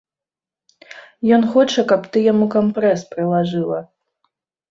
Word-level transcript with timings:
Ён 1.35 1.43
хоча, 1.53 1.81
каб 1.91 2.01
ты 2.15 2.23
яму 2.31 2.45
кампрэс 2.55 3.01
прылажыла. 3.13 3.79